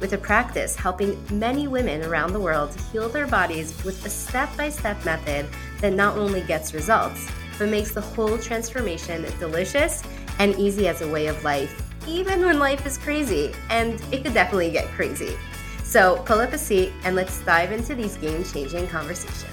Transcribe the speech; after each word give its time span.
with 0.00 0.14
a 0.14 0.18
practice 0.18 0.74
helping 0.74 1.22
many 1.30 1.68
women 1.68 2.02
around 2.02 2.32
the 2.32 2.40
world 2.40 2.74
heal 2.90 3.08
their 3.08 3.26
bodies 3.26 3.72
with 3.84 4.04
a 4.06 4.10
step 4.10 4.48
by 4.56 4.70
step 4.70 5.04
method 5.04 5.46
that 5.80 5.92
not 5.92 6.16
only 6.16 6.40
gets 6.40 6.74
results, 6.74 7.30
but 7.58 7.68
makes 7.68 7.92
the 7.92 8.00
whole 8.00 8.38
transformation 8.38 9.24
delicious 9.38 10.02
and 10.38 10.54
easy 10.58 10.88
as 10.88 11.02
a 11.02 11.08
way 11.08 11.26
of 11.26 11.44
life, 11.44 11.82
even 12.08 12.44
when 12.44 12.58
life 12.58 12.86
is 12.86 12.96
crazy. 12.96 13.52
And 13.68 14.02
it 14.10 14.24
could 14.24 14.34
definitely 14.34 14.70
get 14.70 14.86
crazy. 14.88 15.36
So 15.84 16.22
pull 16.24 16.40
up 16.40 16.52
a 16.52 16.58
seat 16.58 16.92
and 17.04 17.14
let's 17.14 17.44
dive 17.44 17.70
into 17.70 17.94
these 17.94 18.16
game 18.16 18.42
changing 18.44 18.88
conversations. 18.88 19.46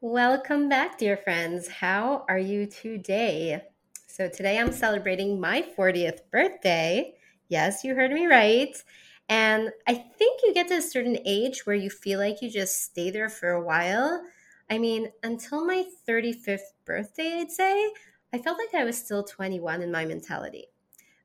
Welcome 0.00 0.68
back, 0.68 0.98
dear 0.98 1.16
friends. 1.16 1.68
How 1.68 2.26
are 2.28 2.38
you 2.38 2.66
today? 2.66 3.62
So 4.22 4.28
today 4.28 4.56
I'm 4.56 4.70
celebrating 4.70 5.40
my 5.40 5.62
40th 5.76 6.30
birthday. 6.30 7.16
Yes, 7.48 7.82
you 7.82 7.96
heard 7.96 8.12
me 8.12 8.26
right. 8.26 8.72
And 9.28 9.72
I 9.88 9.94
think 9.94 10.42
you 10.44 10.54
get 10.54 10.68
to 10.68 10.76
a 10.76 10.80
certain 10.80 11.18
age 11.26 11.66
where 11.66 11.74
you 11.74 11.90
feel 11.90 12.20
like 12.20 12.40
you 12.40 12.48
just 12.48 12.84
stay 12.84 13.10
there 13.10 13.28
for 13.28 13.48
a 13.48 13.60
while. 13.60 14.22
I 14.70 14.78
mean, 14.78 15.10
until 15.24 15.66
my 15.66 15.86
35th 16.08 16.70
birthday, 16.84 17.40
I'd 17.40 17.50
say, 17.50 17.92
I 18.32 18.38
felt 18.38 18.58
like 18.58 18.80
I 18.80 18.84
was 18.84 18.96
still 18.96 19.24
21 19.24 19.82
in 19.82 19.90
my 19.90 20.04
mentality. 20.04 20.66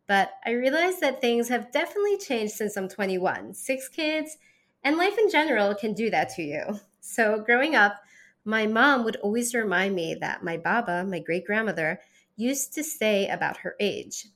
But 0.08 0.32
I 0.44 0.54
realized 0.54 1.00
that 1.02 1.22
things 1.22 1.50
have 1.50 1.72
definitely 1.72 2.18
changed 2.18 2.54
since 2.54 2.76
I'm 2.78 2.90
21. 2.90 3.54
Six 3.54 3.90
kids, 3.90 4.38
and 4.84 4.98
life 4.98 5.20
in 5.20 5.30
general 5.30 5.76
can 5.76 5.94
do 5.94 6.10
that 6.10 6.30
to 6.30 6.42
you. 6.42 6.80
So 7.00 7.44
growing 7.46 7.76
up, 7.76 8.02
my 8.44 8.66
mom 8.66 9.04
would 9.04 9.18
always 9.18 9.54
remind 9.54 9.94
me 9.94 10.16
that 10.20 10.44
my 10.44 10.58
baba, 10.58 11.06
my 11.06 11.20
great 11.20 11.46
grandmother, 11.46 12.00
used 12.38 12.74
to 12.76 12.84
say 12.84 13.28
about 13.28 13.58
her 13.58 13.76
age. 13.80 14.28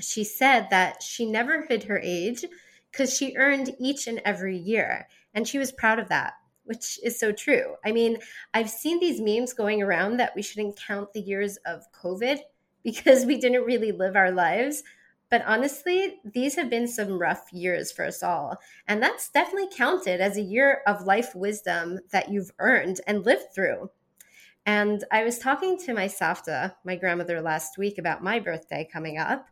She 0.00 0.22
said 0.22 0.68
that 0.70 1.02
she 1.02 1.26
never 1.26 1.66
hid 1.66 1.84
her 1.84 1.98
age 1.98 2.44
because 2.92 3.14
she 3.14 3.36
earned 3.36 3.74
each 3.80 4.06
and 4.06 4.20
every 4.24 4.56
year. 4.56 5.08
And 5.34 5.48
she 5.48 5.58
was 5.58 5.72
proud 5.72 5.98
of 5.98 6.08
that, 6.08 6.34
which 6.64 7.00
is 7.02 7.18
so 7.18 7.32
true. 7.32 7.74
I 7.84 7.92
mean, 7.92 8.18
I've 8.54 8.70
seen 8.70 9.00
these 9.00 9.20
memes 9.20 9.52
going 9.52 9.82
around 9.82 10.18
that 10.18 10.34
we 10.36 10.42
shouldn't 10.42 10.78
count 10.78 11.12
the 11.12 11.20
years 11.20 11.58
of 11.66 11.90
COVID 11.92 12.38
because 12.84 13.24
we 13.24 13.38
didn't 13.38 13.64
really 13.64 13.90
live 13.90 14.14
our 14.14 14.30
lives. 14.30 14.84
But 15.28 15.42
honestly, 15.44 16.20
these 16.24 16.54
have 16.54 16.70
been 16.70 16.86
some 16.86 17.18
rough 17.18 17.52
years 17.52 17.90
for 17.90 18.04
us 18.04 18.22
all. 18.22 18.58
And 18.86 19.02
that's 19.02 19.28
definitely 19.28 19.68
counted 19.76 20.20
as 20.20 20.36
a 20.36 20.42
year 20.42 20.82
of 20.86 21.02
life 21.02 21.34
wisdom 21.34 21.98
that 22.12 22.30
you've 22.30 22.52
earned 22.60 23.00
and 23.08 23.24
lived 23.24 23.52
through. 23.52 23.90
And 24.66 25.04
I 25.12 25.22
was 25.22 25.38
talking 25.38 25.78
to 25.78 25.94
my 25.94 26.06
Savta, 26.06 26.74
my 26.84 26.96
grandmother, 26.96 27.40
last 27.40 27.78
week 27.78 27.98
about 27.98 28.24
my 28.24 28.40
birthday 28.40 28.86
coming 28.92 29.16
up. 29.16 29.46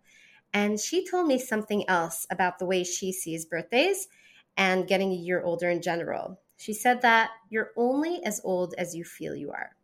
And 0.53 0.79
she 0.79 1.07
told 1.09 1.29
me 1.29 1.39
something 1.39 1.89
else 1.89 2.27
about 2.31 2.59
the 2.59 2.67
way 2.67 2.83
she 2.83 3.13
sees 3.13 3.45
birthdays 3.45 4.09
and 4.57 4.89
getting 4.89 5.13
a 5.13 5.17
year 5.17 5.41
older 5.43 5.71
in 5.71 5.83
general. 5.83 6.41
She 6.57 6.73
said 6.73 7.01
that 7.03 7.31
you're 7.49 7.71
only 7.77 8.25
as 8.25 8.41
old 8.43 8.75
as 8.77 8.95
you 8.95 9.05
feel 9.05 9.37
you 9.37 9.53
are. 9.53 9.77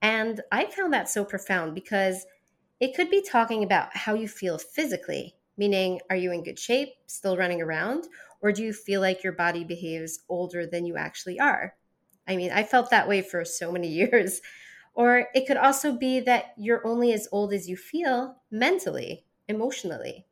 And 0.00 0.40
I 0.50 0.66
found 0.66 0.92
that 0.94 1.10
so 1.10 1.24
profound 1.24 1.74
because 1.74 2.26
it 2.80 2.94
could 2.94 3.10
be 3.10 3.22
talking 3.22 3.62
about 3.62 3.94
how 3.94 4.14
you 4.14 4.28
feel 4.28 4.58
physically, 4.58 5.34
meaning, 5.56 6.00
are 6.08 6.16
you 6.16 6.32
in 6.32 6.44
good 6.44 6.58
shape, 6.58 6.90
still 7.06 7.36
running 7.36 7.60
around, 7.60 8.04
or 8.40 8.52
do 8.52 8.62
you 8.62 8.72
feel 8.72 9.00
like 9.00 9.24
your 9.24 9.32
body 9.32 9.64
behaves 9.64 10.20
older 10.28 10.66
than 10.66 10.84
you 10.86 10.96
actually 10.96 11.40
are? 11.40 11.74
I 12.28 12.36
mean, 12.36 12.50
I 12.52 12.62
felt 12.62 12.90
that 12.90 13.08
way 13.08 13.22
for 13.22 13.44
so 13.44 13.72
many 13.72 13.88
years. 14.02 14.40
Or 14.94 15.28
it 15.34 15.46
could 15.46 15.58
also 15.58 15.92
be 15.92 16.20
that 16.20 16.54
you're 16.56 16.86
only 16.86 17.12
as 17.12 17.28
old 17.30 17.52
as 17.52 17.68
you 17.68 17.76
feel 17.76 18.36
mentally, 18.50 19.26
emotionally. 19.46 20.26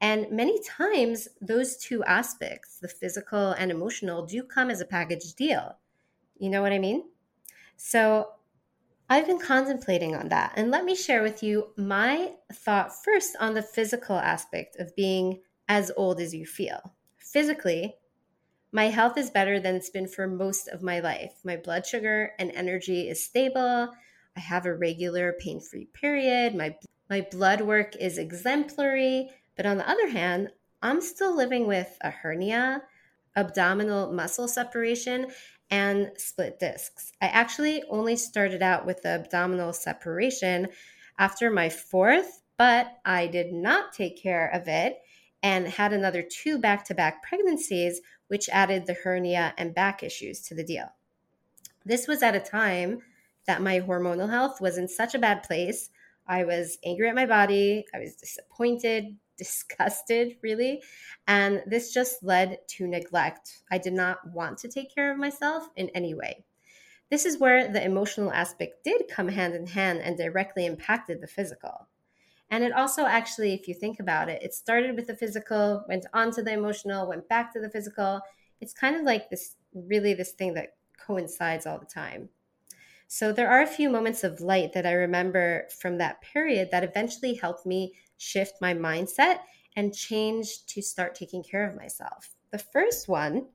And 0.00 0.30
many 0.30 0.60
times, 0.62 1.26
those 1.40 1.76
two 1.76 2.04
aspects, 2.04 2.78
the 2.78 2.88
physical 2.88 3.52
and 3.52 3.70
emotional, 3.70 4.24
do 4.24 4.42
come 4.42 4.70
as 4.70 4.80
a 4.80 4.86
package 4.86 5.34
deal. 5.34 5.76
You 6.38 6.50
know 6.50 6.62
what 6.62 6.72
I 6.72 6.78
mean? 6.78 7.04
So 7.76 8.28
I've 9.08 9.26
been 9.26 9.40
contemplating 9.40 10.14
on 10.14 10.28
that. 10.28 10.52
And 10.56 10.70
let 10.70 10.84
me 10.84 10.94
share 10.94 11.22
with 11.22 11.42
you 11.42 11.68
my 11.76 12.32
thought 12.52 12.92
first 13.04 13.36
on 13.40 13.54
the 13.54 13.62
physical 13.62 14.16
aspect 14.16 14.76
of 14.76 14.94
being 14.96 15.40
as 15.68 15.90
old 15.96 16.20
as 16.20 16.34
you 16.34 16.44
feel. 16.44 16.94
Physically, 17.18 17.94
my 18.72 18.86
health 18.86 19.16
is 19.16 19.30
better 19.30 19.60
than 19.60 19.76
it's 19.76 19.90
been 19.90 20.08
for 20.08 20.26
most 20.26 20.68
of 20.68 20.82
my 20.82 21.00
life. 21.00 21.32
My 21.44 21.56
blood 21.56 21.86
sugar 21.86 22.32
and 22.38 22.50
energy 22.52 23.08
is 23.08 23.24
stable. 23.24 23.90
I 24.36 24.40
have 24.40 24.66
a 24.66 24.74
regular 24.74 25.34
pain 25.38 25.60
free 25.60 25.86
period. 25.92 26.54
My, 26.54 26.76
my 27.08 27.26
blood 27.30 27.60
work 27.62 27.96
is 27.96 28.18
exemplary. 28.18 29.30
But 29.56 29.66
on 29.66 29.78
the 29.78 29.88
other 29.88 30.08
hand, 30.08 30.50
I'm 30.82 31.00
still 31.00 31.34
living 31.34 31.66
with 31.66 31.96
a 32.02 32.10
hernia, 32.10 32.82
abdominal 33.34 34.12
muscle 34.12 34.48
separation, 34.48 35.28
and 35.70 36.10
split 36.16 36.58
discs. 36.58 37.12
I 37.20 37.26
actually 37.26 37.82
only 37.88 38.16
started 38.16 38.62
out 38.62 38.86
with 38.86 39.02
the 39.02 39.10
abdominal 39.10 39.72
separation 39.72 40.68
after 41.18 41.50
my 41.50 41.68
fourth, 41.68 42.42
but 42.58 42.98
I 43.04 43.26
did 43.26 43.52
not 43.52 43.92
take 43.92 44.22
care 44.22 44.48
of 44.48 44.68
it 44.68 44.98
and 45.42 45.66
had 45.66 45.92
another 45.92 46.22
two 46.22 46.58
back 46.58 46.84
to 46.86 46.94
back 46.94 47.22
pregnancies 47.22 48.00
which 48.28 48.48
added 48.50 48.86
the 48.86 48.94
hernia 48.94 49.54
and 49.56 49.74
back 49.74 50.02
issues 50.02 50.40
to 50.42 50.54
the 50.54 50.64
deal. 50.64 50.88
This 51.84 52.08
was 52.08 52.22
at 52.22 52.34
a 52.34 52.40
time 52.40 53.00
that 53.46 53.62
my 53.62 53.80
hormonal 53.80 54.28
health 54.28 54.60
was 54.60 54.76
in 54.76 54.88
such 54.88 55.14
a 55.14 55.18
bad 55.18 55.42
place. 55.42 55.90
I 56.26 56.44
was 56.44 56.78
angry 56.84 57.08
at 57.08 57.14
my 57.14 57.26
body, 57.26 57.84
I 57.94 58.00
was 58.00 58.16
disappointed, 58.16 59.16
disgusted, 59.38 60.36
really. 60.42 60.82
And 61.28 61.62
this 61.66 61.92
just 61.92 62.22
led 62.22 62.58
to 62.68 62.86
neglect. 62.86 63.62
I 63.70 63.78
did 63.78 63.92
not 63.92 64.18
want 64.32 64.58
to 64.58 64.68
take 64.68 64.94
care 64.94 65.12
of 65.12 65.18
myself 65.18 65.68
in 65.76 65.90
any 65.90 66.14
way. 66.14 66.44
This 67.10 67.24
is 67.24 67.38
where 67.38 67.70
the 67.70 67.84
emotional 67.84 68.32
aspect 68.32 68.82
did 68.82 69.08
come 69.08 69.28
hand 69.28 69.54
in 69.54 69.66
hand 69.66 70.00
and 70.00 70.16
directly 70.16 70.66
impacted 70.66 71.20
the 71.20 71.28
physical. 71.28 71.86
And 72.50 72.62
it 72.62 72.72
also 72.72 73.04
actually, 73.04 73.54
if 73.54 73.66
you 73.66 73.74
think 73.74 73.98
about 73.98 74.28
it, 74.28 74.42
it 74.42 74.54
started 74.54 74.94
with 74.94 75.08
the 75.08 75.16
physical, 75.16 75.84
went 75.88 76.06
on 76.12 76.30
to 76.32 76.42
the 76.42 76.52
emotional, 76.52 77.08
went 77.08 77.28
back 77.28 77.52
to 77.52 77.60
the 77.60 77.70
physical. 77.70 78.20
It's 78.60 78.72
kind 78.72 78.96
of 78.96 79.02
like 79.02 79.30
this 79.30 79.56
really 79.74 80.14
this 80.14 80.32
thing 80.32 80.54
that 80.54 80.76
coincides 81.04 81.66
all 81.66 81.78
the 81.78 81.86
time. 81.86 82.28
So 83.08 83.32
there 83.32 83.50
are 83.50 83.62
a 83.62 83.66
few 83.66 83.88
moments 83.88 84.24
of 84.24 84.40
light 84.40 84.72
that 84.72 84.86
I 84.86 84.92
remember 84.92 85.68
from 85.80 85.98
that 85.98 86.20
period 86.22 86.70
that 86.70 86.84
eventually 86.84 87.34
helped 87.34 87.66
me 87.66 87.94
shift 88.16 88.54
my 88.60 88.74
mindset 88.74 89.40
and 89.76 89.94
change 89.94 90.66
to 90.66 90.82
start 90.82 91.14
taking 91.14 91.42
care 91.42 91.68
of 91.68 91.76
myself. 91.76 92.30
The 92.50 92.58
first 92.58 93.08
one 93.08 93.48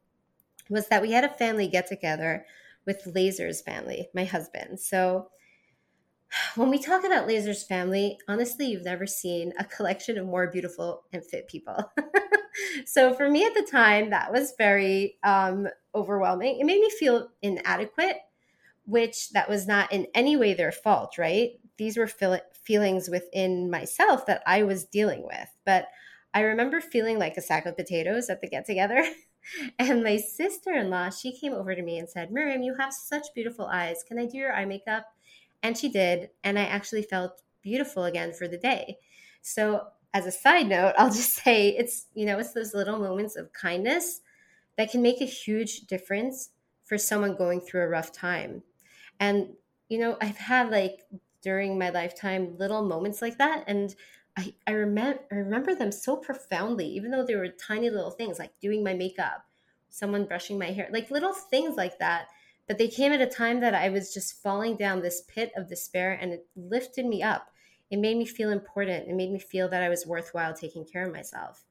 was 0.70 0.88
that 0.88 1.02
we 1.02 1.12
had 1.12 1.24
a 1.24 1.30
family 1.30 1.68
get 1.68 1.88
together 1.88 2.46
with 2.86 3.06
Lazer's 3.06 3.62
family, 3.62 4.10
my 4.14 4.24
husband. 4.24 4.80
So 4.80 5.30
when 6.56 6.70
we 6.70 6.80
talk 6.80 7.04
about 7.04 7.28
Lazer's 7.28 7.64
family, 7.64 8.18
honestly, 8.28 8.68
you've 8.68 8.86
never 8.86 9.08
seen 9.08 9.54
a 9.60 9.66
collection 9.66 10.18
of 10.18 10.26
more 10.26 10.50
beautiful 10.50 11.04
and 11.12 11.26
fit 11.26 11.48
people. 11.48 11.92
so 12.86 13.14
for 13.14 13.30
me 13.30 13.46
at 13.46 13.54
the 13.54 13.68
time, 13.70 14.10
that 14.10 14.32
was 14.32 14.54
very 14.58 15.18
um, 15.24 15.68
overwhelming. 15.96 16.60
It 16.60 16.66
made 16.66 16.82
me 16.82 16.90
feel 16.90 17.30
inadequate, 17.42 18.18
which 18.86 19.32
that 19.32 19.50
was 19.50 19.68
not 19.68 19.92
in 19.92 20.08
any 20.14 20.36
way 20.36 20.54
their 20.54 20.72
fault, 20.72 21.18
right? 21.18 21.52
These 21.78 21.98
were 21.98 22.08
feel- 22.08 22.40
feelings 22.54 23.10
within 23.10 23.70
myself 23.70 24.26
that 24.28 24.44
I 24.46 24.64
was 24.64 24.86
dealing 24.86 25.24
with. 25.24 25.50
But 25.66 25.88
I 26.34 26.42
remember 26.42 26.80
feeling 26.80 27.20
like 27.20 27.36
a 27.38 27.42
sack 27.42 27.66
of 27.66 27.76
potatoes 27.76 28.30
at 28.30 28.42
the 28.42 28.48
get 28.48 28.66
together. 28.66 29.04
and 29.80 30.04
my 30.04 30.18
sister 30.18 30.72
in 30.74 30.90
law, 30.90 31.10
she 31.10 31.38
came 31.38 31.54
over 31.54 31.76
to 31.76 31.82
me 31.82 31.98
and 31.98 32.10
said, 32.10 32.32
Miriam, 32.32 32.62
you 32.62 32.76
have 32.76 32.94
such 32.94 33.28
beautiful 33.36 33.66
eyes. 33.66 34.04
Can 34.08 34.18
I 34.18 34.26
do 34.26 34.38
your 34.38 34.54
eye 34.54 34.66
makeup? 34.66 35.06
And 35.64 35.78
she 35.78 35.90
did. 35.90 36.30
And 36.44 36.58
I 36.58 36.64
actually 36.64 37.04
felt 37.04 37.42
beautiful 37.62 38.04
again 38.06 38.34
for 38.34 38.48
the 38.48 38.58
day. 38.58 38.98
So, 39.42 39.88
as 40.14 40.26
a 40.26 40.32
side 40.32 40.68
note, 40.68 40.94
I'll 40.98 41.10
just 41.12 41.34
say 41.34 41.70
it's, 41.70 42.08
you 42.14 42.26
know, 42.26 42.40
it's 42.40 42.54
those 42.54 42.74
little 42.74 43.00
moments 43.00 43.36
of 43.36 43.54
kindness 43.54 44.22
that 44.78 44.92
can 44.92 45.02
make 45.02 45.22
a 45.22 45.26
huge 45.26 45.82
difference 45.82 46.50
for 46.84 46.98
someone 46.98 47.36
going 47.36 47.62
through 47.62 47.82
a 47.82 47.88
rough 47.88 48.12
time. 48.12 48.64
And, 49.20 49.54
you 49.90 50.00
know, 50.00 50.18
I've 50.22 50.38
had 50.38 50.72
like 50.72 51.02
during 51.42 51.78
my 51.78 51.90
lifetime 51.90 52.58
little 52.58 52.84
moments 52.84 53.22
like 53.22 53.38
that. 53.38 53.64
And 53.68 53.96
I, 54.38 54.54
I, 54.68 54.72
remember, 54.72 55.22
I 55.32 55.36
remember 55.36 55.76
them 55.76 55.92
so 55.92 56.16
profoundly, 56.18 56.88
even 56.88 57.12
though 57.12 57.26
they 57.26 57.36
were 57.36 57.50
tiny 57.50 57.90
little 57.90 58.12
things 58.12 58.40
like 58.40 58.60
doing 58.60 58.84
my 58.84 58.94
makeup 58.94 59.46
someone 59.92 60.26
brushing 60.26 60.58
my 60.58 60.72
hair, 60.72 60.90
like 60.92 61.12
little 61.12 61.34
things 61.34 61.76
like 61.76 62.00
that. 62.00 62.28
But 62.72 62.78
they 62.78 62.88
came 62.88 63.12
at 63.12 63.20
a 63.20 63.28
time 63.28 63.60
that 63.60 63.76
I 63.76 63.90
was 63.90 64.14
just 64.14 64.42
falling 64.42 64.78
down 64.78 65.02
this 65.02 65.24
pit 65.28 65.52
of 65.58 65.68
despair 65.68 66.14
and 66.14 66.32
it 66.32 66.48
lifted 66.56 67.06
me 67.06 67.22
up. 67.22 67.50
It 67.90 68.00
made 68.00 68.16
me 68.16 68.26
feel 68.26 68.50
important. 68.50 69.10
It 69.10 69.14
made 69.14 69.30
me 69.30 69.40
feel 69.40 69.68
that 69.68 69.84
I 69.84 69.90
was 69.90 70.08
worthwhile 70.08 70.54
taking 70.54 70.86
care 70.86 71.06
of 71.06 71.12
myself. 71.12 71.66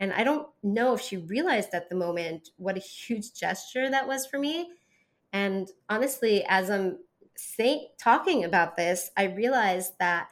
And 0.00 0.12
I 0.12 0.24
don't 0.24 0.48
know 0.60 0.92
if 0.92 1.02
she 1.02 1.18
realized 1.18 1.68
at 1.72 1.88
the 1.88 1.94
moment 1.94 2.48
what 2.56 2.76
a 2.76 2.80
huge 2.80 3.32
gesture 3.32 3.88
that 3.90 4.08
was 4.08 4.26
for 4.26 4.40
me. 4.40 4.70
And 5.32 5.70
honestly, 5.88 6.44
as 6.48 6.68
I'm 6.68 6.98
saying, 7.36 7.86
talking 7.96 8.42
about 8.42 8.76
this, 8.76 9.12
I 9.16 9.26
realized 9.26 9.92
that 10.00 10.30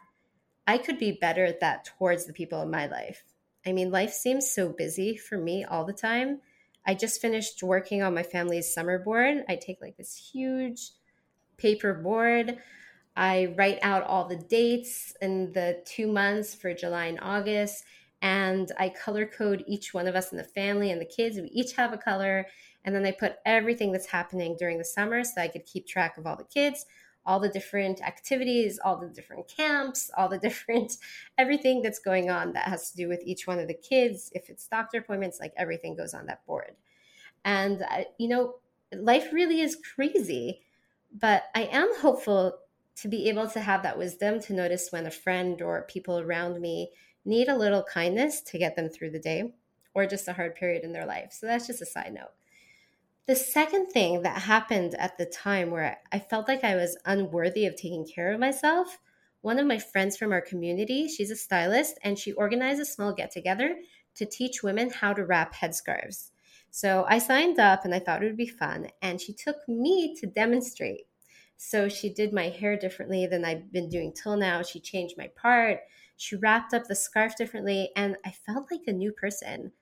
I 0.67 0.79
could 0.79 0.99
be 0.99 1.13
better 1.13 1.45
at 1.45 1.61
that 1.61 1.85
towards 1.97 2.27
the 2.27 2.33
people 2.33 2.61
in 2.63 2.73
my 2.73 2.89
life. 2.89 3.23
I 3.65 3.71
mean, 3.71 3.93
life 3.93 4.15
seems 4.15 4.51
so 4.51 4.71
busy 4.71 5.17
for 5.17 5.39
me 5.39 5.65
all 5.65 5.85
the 5.85 5.93
time. 5.93 6.41
I 6.89 6.95
just 6.95 7.21
finished 7.21 7.63
working 7.63 8.03
on 8.03 8.15
my 8.15 8.23
family's 8.23 8.73
summer 8.73 8.99
board. 8.99 9.45
I 9.47 9.57
take 9.57 9.83
like 9.83 9.99
this 9.99 10.17
huge 10.33 10.93
paper 11.59 11.93
board. 11.93 12.57
I 13.15 13.55
write 13.59 13.79
out 13.83 14.05
all 14.05 14.27
the 14.27 14.37
dates 14.37 15.13
and 15.21 15.53
the 15.53 15.83
two 15.85 16.11
months 16.11 16.55
for 16.55 16.73
July 16.73 17.07
and 17.07 17.19
August 17.21 17.85
and 18.23 18.73
I 18.79 18.89
color 18.89 19.27
code 19.27 19.65
each 19.67 19.93
one 19.93 20.09
of 20.09 20.17
us 20.17 20.33
in 20.33 20.39
the 20.39 20.45
family 20.45 20.91
and 20.91 21.01
the 21.01 21.05
kids. 21.05 21.37
We 21.37 21.51
each 21.53 21.75
have 21.75 21.93
a 21.93 21.99
color. 21.99 22.47
And 22.87 22.95
then 22.95 23.05
I 23.05 23.13
put 23.13 23.37
everything 23.45 23.93
that's 23.93 24.07
happening 24.07 24.57
during 24.59 24.79
the 24.79 24.85
summer 24.85 25.23
so 25.25 25.43
I 25.43 25.49
could 25.49 25.67
keep 25.67 25.87
track 25.87 26.17
of 26.17 26.27
all 26.27 26.37
the 26.37 26.45
kids, 26.45 26.87
all 27.29 27.39
the 27.39 27.49
different 27.51 28.01
activities, 28.01 28.81
all 28.83 28.97
the 28.97 29.07
different 29.07 29.47
camps, 29.47 30.11
all 30.17 30.29
the 30.29 30.39
different 30.49 30.97
everything 31.37 31.83
that's 31.83 31.99
going 31.99 32.31
on 32.31 32.55
that 32.55 32.67
has 32.67 32.91
to 32.91 32.97
do 32.97 33.07
with 33.07 33.21
each 33.25 33.47
one 33.47 33.61
of 33.61 33.69
the 33.69 33.75
kids. 33.75 34.33
If 34.35 34.49
it's 34.49 34.67
doctor 34.67 34.99
appointments, 34.99 35.39
like 35.39 35.53
everything 35.57 35.95
goes 35.95 36.15
on 36.15 36.27
that 36.27 36.45
board. 36.47 36.73
And, 37.45 37.83
uh, 37.83 38.05
you 38.19 38.29
know, 38.29 38.55
life 38.93 39.33
really 39.33 39.61
is 39.61 39.77
crazy, 39.95 40.63
but 41.13 41.45
I 41.55 41.65
am 41.65 41.95
hopeful 42.01 42.59
to 42.97 43.09
be 43.09 43.29
able 43.29 43.49
to 43.51 43.61
have 43.61 43.83
that 43.83 43.99
wisdom 43.99 44.41
to 44.41 44.55
notice 44.55 44.89
when 44.91 45.07
a 45.07 45.11
friend 45.11 45.61
or 45.63 45.83
people 45.83 46.19
around 46.19 46.61
me 46.61 46.91
need 47.25 47.49
a 47.49 47.57
little 47.57 47.85
kindness 47.85 48.41
to 48.41 48.59
get 48.59 48.75
them 48.75 48.89
through 48.89 49.11
the 49.11 49.21
day 49.21 49.53
or 49.95 50.07
just 50.07 50.29
a 50.29 50.33
hard 50.33 50.55
period 50.55 50.83
in 50.83 50.93
their 50.93 51.07
life. 51.07 51.33
So 51.33 51.47
that's 51.47 51.67
just 51.67 51.83
a 51.83 51.87
side 51.87 52.15
note. 52.15 52.33
The 53.29 53.37
second 53.37 53.89
thing 53.89 54.23
that 54.23 54.41
happened 54.41 54.95
at 54.95 55.19
the 55.19 55.27
time 55.27 55.71
where 55.71 55.99
I 56.11 56.19
felt 56.19 56.49
like 56.49 56.65
I 56.65 56.77
was 56.77 56.97
unworthy 57.05 57.67
of 57.67 57.77
taking 57.77 58.07
care 58.07 58.33
of 58.33 58.41
myself, 58.41 59.01
one 59.43 59.59
of 59.59 59.67
my 59.67 59.79
friends 59.79 60.17
from 60.17 60.33
our 60.33 60.41
community, 60.41 61.09
she's 61.09 61.31
a 61.31 61.37
stylist, 61.37 61.99
and 62.03 62.19
she 62.19 62.33
organized 62.33 62.81
a 62.81 62.87
small 62.87 63.13
get 63.13 63.31
together 63.31 63.77
to 64.15 64.25
teach 64.25 64.63
women 64.63 64.89
how 64.89 65.13
to 65.13 65.27
wrap 65.27 65.55
headscarves. 65.55 66.31
So 66.71 67.05
I 67.07 67.19
signed 67.19 67.59
up 67.59 67.85
and 67.85 67.95
I 67.95 67.99
thought 67.99 68.23
it 68.23 68.29
would 68.29 68.37
be 68.39 68.49
fun, 68.49 68.89
and 69.03 69.21
she 69.21 69.35
took 69.35 69.57
me 69.69 70.17
to 70.21 70.27
demonstrate. 70.27 71.03
So 71.59 71.91
she 71.91 72.09
did 72.09 72.33
my 72.33 72.49
hair 72.49 72.79
differently 72.79 73.27
than 73.27 73.45
I've 73.45 73.71
been 73.71 73.91
doing 73.91 74.15
till 74.15 74.39
now. 74.39 74.63
She 74.63 74.81
changed 74.81 75.19
my 75.19 75.31
part. 75.37 75.81
She 76.17 76.37
wrapped 76.37 76.73
up 76.73 76.87
the 76.87 76.95
scarf 76.95 77.37
differently, 77.37 77.91
and 77.95 78.17
I 78.25 78.31
felt 78.31 78.71
like 78.71 78.87
a 78.87 78.93
new 78.95 79.13
person. 79.13 79.73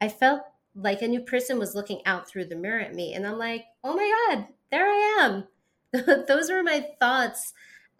I 0.00 0.08
felt 0.08 0.42
like 0.74 1.02
a 1.02 1.08
new 1.08 1.20
person 1.20 1.58
was 1.58 1.74
looking 1.74 2.00
out 2.06 2.28
through 2.28 2.46
the 2.46 2.56
mirror 2.56 2.80
at 2.80 2.94
me, 2.94 3.14
and 3.14 3.26
I'm 3.26 3.38
like, 3.38 3.64
oh 3.84 3.94
my 3.94 4.34
God, 4.34 4.46
there 4.70 4.86
I 4.86 5.18
am. 5.20 5.44
Those 6.26 6.50
were 6.50 6.62
my 6.62 6.86
thoughts 6.98 7.52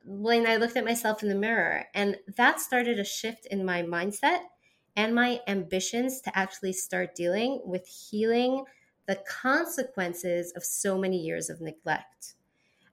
when 0.05 0.47
I 0.47 0.57
looked 0.57 0.77
at 0.77 0.85
myself 0.85 1.23
in 1.23 1.29
the 1.29 1.35
mirror. 1.35 1.85
And 1.95 2.17
that 2.37 2.61
started 2.61 2.99
a 2.99 3.05
shift 3.05 3.47
in 3.47 3.65
my 3.65 3.83
mindset 3.83 4.41
and 4.97 5.15
my 5.15 5.41
ambitions 5.47 6.21
to 6.23 6.37
actually 6.37 6.73
start 6.73 7.15
dealing 7.15 7.61
with 7.65 7.87
healing 7.87 8.65
the 9.07 9.23
consequences 9.29 10.53
of 10.57 10.65
so 10.65 10.99
many 10.99 11.19
years 11.19 11.51
of 11.51 11.61
neglect. 11.61 12.35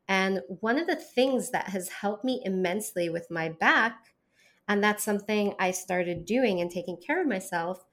And 0.08 0.42
one 0.48 0.78
of 0.78 0.88
the 0.88 0.96
things 0.96 1.52
that 1.52 1.70
has 1.70 1.90
helped 1.90 2.25
me 2.25 2.42
immensely 2.44 3.10
with 3.10 3.32
my 3.32 3.50
back 3.50 4.10
and 4.70 4.84
that's 4.84 5.04
something 5.04 5.56
I 5.60 5.72
started 5.72 6.25
doing 6.25 6.62
and 6.62 6.70
taking 6.70 6.96
care 6.96 7.20
of 7.20 7.28
myself. 7.28 7.84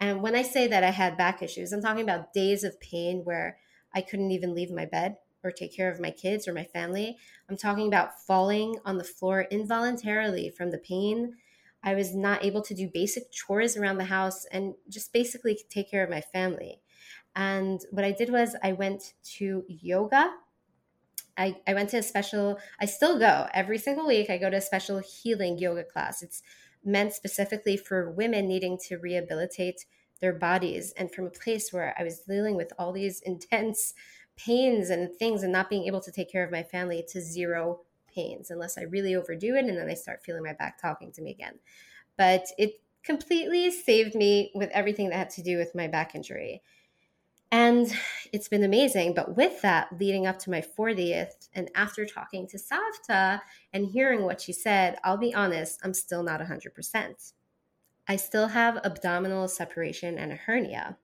And 0.00 0.22
when 0.22 0.34
I 0.34 0.42
say 0.42 0.66
that 0.66 0.84
I 0.84 0.90
had 0.90 1.16
back 1.16 1.42
issues, 1.42 1.72
I'm 1.72 1.82
talking 1.82 2.02
about 2.02 2.32
days 2.32 2.64
of 2.64 2.80
pain 2.80 3.22
where 3.24 3.58
I 3.94 4.00
couldn't 4.00 4.32
even 4.32 4.54
leave 4.54 4.70
my 4.70 4.84
bed 4.84 5.16
or 5.42 5.50
take 5.50 5.74
care 5.74 5.90
of 5.90 6.00
my 6.00 6.10
kids 6.10 6.48
or 6.48 6.52
my 6.52 6.64
family. 6.64 7.16
I'm 7.48 7.56
talking 7.56 7.86
about 7.86 8.20
falling 8.20 8.78
on 8.84 8.98
the 8.98 9.04
floor 9.04 9.46
involuntarily 9.50 10.50
from 10.50 10.70
the 10.70 10.78
pain. 10.78 11.34
I 11.82 11.94
was 11.94 12.14
not 12.14 12.44
able 12.44 12.62
to 12.62 12.74
do 12.74 12.90
basic 12.92 13.30
chores 13.30 13.76
around 13.76 13.98
the 13.98 14.04
house 14.04 14.46
and 14.46 14.74
just 14.88 15.12
basically 15.12 15.58
take 15.68 15.90
care 15.90 16.02
of 16.02 16.10
my 16.10 16.22
family. 16.22 16.80
And 17.36 17.80
what 17.90 18.04
I 18.04 18.12
did 18.12 18.30
was 18.30 18.56
I 18.62 18.72
went 18.72 19.14
to 19.36 19.64
yoga 19.68 20.32
I, 21.36 21.56
I 21.66 21.74
went 21.74 21.90
to 21.90 21.98
a 21.98 22.02
special, 22.02 22.58
I 22.80 22.86
still 22.86 23.18
go 23.18 23.48
every 23.52 23.78
single 23.78 24.06
week. 24.06 24.30
I 24.30 24.38
go 24.38 24.50
to 24.50 24.58
a 24.58 24.60
special 24.60 24.98
healing 24.98 25.58
yoga 25.58 25.84
class. 25.84 26.22
It's 26.22 26.42
meant 26.84 27.12
specifically 27.12 27.76
for 27.76 28.10
women 28.10 28.46
needing 28.46 28.78
to 28.88 28.96
rehabilitate 28.96 29.86
their 30.20 30.32
bodies 30.32 30.92
and 30.96 31.12
from 31.12 31.26
a 31.26 31.30
place 31.30 31.72
where 31.72 31.94
I 31.98 32.04
was 32.04 32.20
dealing 32.20 32.56
with 32.56 32.72
all 32.78 32.92
these 32.92 33.20
intense 33.26 33.94
pains 34.36 34.90
and 34.90 35.14
things 35.14 35.42
and 35.42 35.52
not 35.52 35.70
being 35.70 35.86
able 35.86 36.00
to 36.00 36.10
take 36.10 36.30
care 36.30 36.44
of 36.44 36.50
my 36.50 36.62
family 36.62 37.04
to 37.08 37.20
zero 37.20 37.80
pains 38.12 38.50
unless 38.50 38.78
I 38.78 38.82
really 38.82 39.14
overdo 39.14 39.54
it 39.54 39.64
and 39.64 39.76
then 39.76 39.88
I 39.88 39.94
start 39.94 40.22
feeling 40.24 40.42
my 40.42 40.52
back 40.52 40.80
talking 40.80 41.12
to 41.12 41.22
me 41.22 41.30
again. 41.30 41.58
But 42.16 42.46
it 42.58 42.80
completely 43.02 43.70
saved 43.70 44.14
me 44.14 44.50
with 44.54 44.70
everything 44.70 45.10
that 45.10 45.16
had 45.16 45.30
to 45.30 45.42
do 45.42 45.58
with 45.58 45.74
my 45.74 45.88
back 45.88 46.14
injury. 46.14 46.62
And 47.54 47.86
it's 48.32 48.48
been 48.48 48.64
amazing. 48.64 49.14
But 49.14 49.36
with 49.36 49.62
that, 49.62 49.86
leading 50.00 50.26
up 50.26 50.40
to 50.40 50.50
my 50.50 50.60
40th, 50.60 51.48
and 51.54 51.70
after 51.76 52.04
talking 52.04 52.48
to 52.48 52.58
Savta 52.58 53.42
and 53.72 53.86
hearing 53.86 54.24
what 54.24 54.40
she 54.40 54.52
said, 54.52 54.98
I'll 55.04 55.18
be 55.18 55.32
honest, 55.32 55.78
I'm 55.84 55.94
still 55.94 56.24
not 56.24 56.40
100%. 56.40 57.32
I 58.08 58.16
still 58.16 58.48
have 58.48 58.78
abdominal 58.78 59.46
separation 59.46 60.18
and 60.18 60.32
a 60.32 60.34
hernia. 60.34 60.96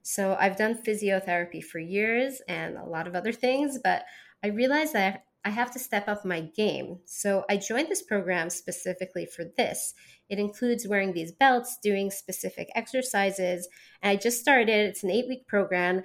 So 0.00 0.38
I've 0.40 0.56
done 0.56 0.82
physiotherapy 0.82 1.62
for 1.62 1.78
years 1.78 2.40
and 2.48 2.78
a 2.78 2.86
lot 2.86 3.06
of 3.06 3.14
other 3.14 3.32
things, 3.32 3.78
but 3.84 4.04
I 4.42 4.46
realized 4.46 4.94
that 4.94 5.24
I 5.44 5.50
have 5.50 5.70
to 5.72 5.78
step 5.78 6.06
up 6.08 6.24
my 6.24 6.40
game. 6.40 6.98
So 7.06 7.44
I 7.48 7.56
joined 7.56 7.88
this 7.88 8.02
program 8.02 8.50
specifically 8.50 9.26
for 9.26 9.44
this. 9.56 9.94
It 10.28 10.38
includes 10.38 10.86
wearing 10.86 11.12
these 11.12 11.32
belts, 11.32 11.78
doing 11.82 12.10
specific 12.10 12.70
exercises. 12.74 13.68
And 14.02 14.10
I 14.10 14.16
just 14.16 14.40
started, 14.40 14.68
it's 14.68 15.02
an 15.02 15.10
eight 15.10 15.28
week 15.28 15.46
program. 15.46 16.02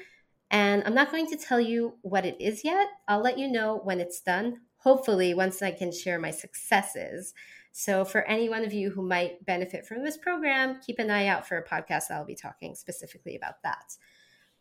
And 0.51 0.83
I'm 0.86 0.95
not 0.95 1.12
going 1.12 1.27
to 1.27 1.38
tell 1.38 1.59
you 1.59 1.95
what 2.01 2.25
it 2.25 2.38
is 2.39 2.63
yet. 2.63 2.88
I'll 3.07 3.21
let 3.21 3.38
you 3.38 3.48
know 3.51 3.81
when 3.83 4.00
it's 4.00 4.21
done, 4.21 4.62
hopefully, 4.77 5.33
once 5.33 5.62
I 5.62 5.71
can 5.71 5.91
share 5.91 6.19
my 6.19 6.31
successes. 6.31 7.33
So, 7.71 8.05
for 8.05 8.21
any 8.21 8.48
one 8.48 8.63
of 8.63 8.71
you 8.71 8.91
who 8.91 9.01
might 9.01 9.45
benefit 9.45 9.86
from 9.86 10.03
this 10.03 10.17
program, 10.17 10.79
keep 10.86 10.98
an 10.98 11.12
eye 11.12 11.27
out 11.27 11.45
for 11.45 11.57
a 11.57 11.67
podcast 11.67 12.07
that 12.07 12.12
I'll 12.12 12.25
be 12.25 12.36
talking 12.36 12.74
specifically 12.74 13.36
about 13.36 13.62
that. 13.63 13.98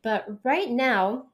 But 0.02 0.26
right 0.42 0.68
now, 0.68 1.26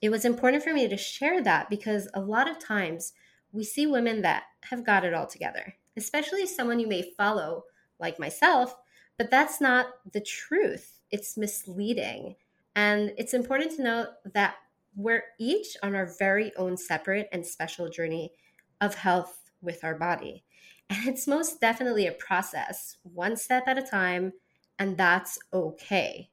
it 0.00 0.10
was 0.10 0.24
important 0.24 0.62
for 0.62 0.72
me 0.72 0.88
to 0.88 0.96
share 0.96 1.42
that 1.42 1.70
because 1.70 2.08
a 2.14 2.20
lot 2.20 2.48
of 2.48 2.58
times 2.58 3.12
we 3.52 3.64
see 3.64 3.86
women 3.86 4.22
that 4.22 4.44
have 4.64 4.84
got 4.84 5.04
it 5.04 5.14
all 5.14 5.26
together, 5.26 5.74
especially 5.96 6.46
someone 6.46 6.80
you 6.80 6.88
may 6.88 7.12
follow, 7.16 7.64
like 7.98 8.18
myself, 8.18 8.76
but 9.16 9.30
that's 9.30 9.60
not 9.60 9.86
the 10.12 10.20
truth. 10.20 11.00
It's 11.10 11.36
misleading. 11.36 12.34
And 12.74 13.12
it's 13.16 13.34
important 13.34 13.76
to 13.76 13.82
note 13.84 14.08
that 14.32 14.56
we're 14.96 15.22
each 15.38 15.76
on 15.82 15.94
our 15.94 16.06
very 16.18 16.52
own 16.56 16.76
separate 16.76 17.28
and 17.32 17.46
special 17.46 17.88
journey 17.88 18.32
of 18.80 18.94
health 18.94 19.50
with 19.62 19.84
our 19.84 19.94
body. 19.94 20.44
And 20.90 21.08
it's 21.08 21.26
most 21.26 21.60
definitely 21.60 22.06
a 22.06 22.12
process, 22.12 22.96
one 23.02 23.36
step 23.36 23.64
at 23.66 23.78
a 23.78 23.82
time, 23.82 24.32
and 24.78 24.96
that's 24.96 25.38
okay. 25.52 26.30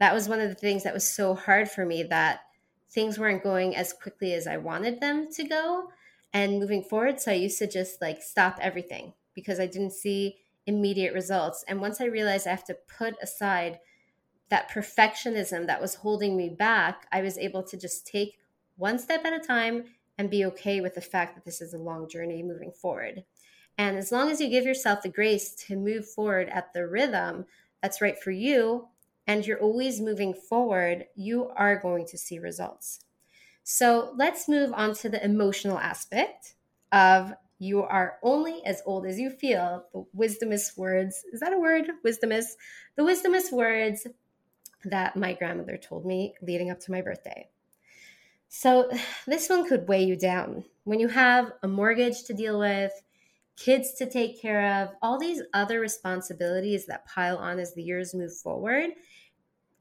That 0.00 0.14
was 0.14 0.28
one 0.28 0.40
of 0.40 0.48
the 0.48 0.54
things 0.54 0.84
that 0.84 0.94
was 0.94 1.06
so 1.06 1.34
hard 1.34 1.68
for 1.70 1.84
me 1.84 2.04
that 2.04 2.40
things 2.94 3.18
weren't 3.18 3.42
going 3.42 3.74
as 3.74 3.92
quickly 3.92 4.32
as 4.32 4.46
I 4.46 4.56
wanted 4.56 5.00
them 5.00 5.28
to 5.32 5.44
go 5.44 5.88
and 6.32 6.60
moving 6.60 6.82
forward. 6.82 7.20
So 7.20 7.32
I 7.32 7.34
used 7.34 7.58
to 7.58 7.66
just 7.66 8.00
like 8.00 8.22
stop 8.22 8.58
everything 8.60 9.12
because 9.34 9.58
I 9.58 9.66
didn't 9.66 9.92
see 9.92 10.36
immediate 10.66 11.12
results. 11.12 11.64
And 11.66 11.80
once 11.80 12.00
I 12.00 12.06
realized 12.06 12.46
I 12.46 12.50
have 12.50 12.64
to 12.66 12.78
put 12.98 13.16
aside 13.20 13.80
that 14.48 14.70
perfectionism 14.70 15.66
that 15.66 15.80
was 15.80 15.96
holding 15.96 16.36
me 16.36 16.48
back, 16.48 17.06
I 17.10 17.20
was 17.20 17.36
able 17.36 17.64
to 17.64 17.76
just 17.76 18.06
take 18.06 18.38
one 18.76 18.98
step 18.98 19.24
at 19.24 19.32
a 19.32 19.44
time 19.44 19.84
and 20.16 20.30
be 20.30 20.44
okay 20.44 20.80
with 20.80 20.94
the 20.94 21.00
fact 21.00 21.34
that 21.34 21.44
this 21.44 21.60
is 21.60 21.74
a 21.74 21.78
long 21.78 22.08
journey 22.08 22.42
moving 22.42 22.70
forward. 22.70 23.24
And 23.76 23.96
as 23.96 24.12
long 24.12 24.30
as 24.30 24.40
you 24.40 24.48
give 24.48 24.64
yourself 24.64 25.02
the 25.02 25.08
grace 25.08 25.54
to 25.66 25.76
move 25.76 26.08
forward 26.08 26.48
at 26.48 26.72
the 26.72 26.86
rhythm 26.86 27.46
that's 27.82 28.00
right 28.00 28.18
for 28.18 28.30
you, 28.30 28.88
and 29.26 29.46
you're 29.46 29.60
always 29.60 30.00
moving 30.00 30.34
forward, 30.34 31.06
you 31.14 31.50
are 31.56 31.76
going 31.76 32.06
to 32.06 32.18
see 32.18 32.38
results. 32.38 33.00
So 33.62 34.12
let's 34.16 34.48
move 34.48 34.72
on 34.74 34.94
to 34.96 35.08
the 35.08 35.24
emotional 35.24 35.78
aspect 35.78 36.54
of 36.92 37.32
you 37.58 37.82
are 37.82 38.18
only 38.22 38.62
as 38.66 38.82
old 38.84 39.06
as 39.06 39.18
you 39.18 39.30
feel. 39.30 39.84
The 39.92 40.04
wisdomous 40.16 40.76
words, 40.76 41.24
is 41.32 41.40
that 41.40 41.52
a 41.52 41.58
word? 41.58 41.86
Wisdomous. 42.04 42.44
The 42.96 43.02
wisdomous 43.02 43.50
words 43.50 44.06
that 44.84 45.16
my 45.16 45.32
grandmother 45.32 45.78
told 45.78 46.04
me 46.04 46.34
leading 46.42 46.70
up 46.70 46.80
to 46.80 46.90
my 46.90 47.00
birthday. 47.00 47.48
So, 48.48 48.90
this 49.26 49.48
one 49.48 49.68
could 49.68 49.88
weigh 49.88 50.04
you 50.04 50.16
down 50.16 50.64
when 50.84 51.00
you 51.00 51.08
have 51.08 51.52
a 51.62 51.68
mortgage 51.68 52.24
to 52.24 52.34
deal 52.34 52.58
with, 52.58 52.92
kids 53.56 53.94
to 53.94 54.08
take 54.08 54.40
care 54.40 54.82
of, 54.82 54.90
all 55.02 55.18
these 55.18 55.42
other 55.52 55.80
responsibilities 55.80 56.86
that 56.86 57.06
pile 57.06 57.38
on 57.38 57.58
as 57.58 57.74
the 57.74 57.82
years 57.82 58.14
move 58.14 58.34
forward. 58.36 58.90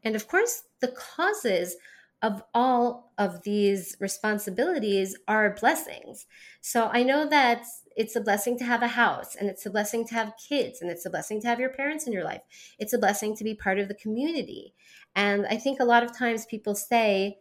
And 0.04 0.16
of 0.16 0.28
course, 0.28 0.64
the 0.80 0.90
causes 0.90 1.76
of 2.24 2.42
all 2.54 3.12
of 3.18 3.44
these 3.44 3.98
responsibilities 4.00 5.16
are 5.28 5.56
blessings. 5.60 6.26
So 6.62 6.90
I 6.92 7.04
know 7.04 7.28
that 7.28 7.66
it's 7.98 8.16
a 8.16 8.22
blessing 8.22 8.58
to 8.60 8.64
have 8.64 8.82
a 8.82 8.88
house 8.88 9.36
and 9.36 9.50
it's 9.50 9.66
a 9.66 9.70
blessing 9.70 10.08
to 10.08 10.14
have 10.14 10.34
kids 10.38 10.82
and 10.82 10.90
it's 10.90 11.06
a 11.06 11.10
blessing 11.10 11.42
to 11.42 11.48
have 11.48 11.60
your 11.60 11.70
parents 11.70 12.08
in 12.08 12.14
your 12.14 12.24
life. 12.24 12.42
It's 12.80 12.94
a 12.94 12.98
blessing 12.98 13.36
to 13.36 13.44
be 13.44 13.54
part 13.54 13.78
of 13.78 13.90
the 13.90 13.94
community. 13.94 14.74
And 15.16 15.46
I 15.48 15.58
think 15.58 15.80
a 15.80 15.86
lot 15.86 16.02
of 16.02 16.18
times 16.18 16.46
people 16.46 16.76
say, 16.76 17.40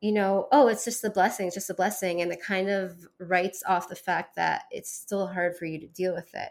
you 0.00 0.12
know, 0.12 0.48
oh, 0.50 0.66
it's 0.66 0.84
just 0.84 1.04
a 1.04 1.10
blessing, 1.10 1.46
it's 1.46 1.54
just 1.54 1.70
a 1.70 1.74
blessing. 1.74 2.20
And 2.20 2.32
it 2.32 2.42
kind 2.42 2.68
of 2.68 3.06
writes 3.20 3.62
off 3.66 3.88
the 3.88 3.94
fact 3.94 4.34
that 4.34 4.64
it's 4.72 4.92
still 4.92 5.28
hard 5.28 5.56
for 5.56 5.66
you 5.66 5.78
to 5.78 5.86
deal 5.86 6.14
with 6.14 6.34
it. 6.34 6.50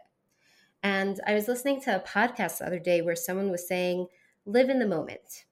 And 0.82 1.20
I 1.28 1.34
was 1.34 1.50
listening 1.50 1.82
to 1.82 1.98
a 1.98 2.00
podcast 2.00 2.60
the 2.60 2.68
other 2.68 2.80
day 2.80 3.02
where 3.02 3.16
someone 3.16 3.52
was 3.52 3.68
saying, 3.68 4.08
live 4.46 4.70
in 4.70 4.80
the 4.80 4.88
moment 4.88 5.46